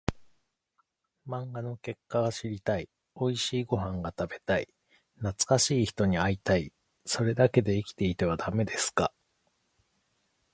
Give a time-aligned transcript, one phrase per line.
[1.27, 4.67] 漫画の結末が知りたい、おいしいご飯が食べたい、
[5.19, 6.73] 懐かしい人に会いたい、
[7.05, 9.13] それだけで生きていてはダメですか？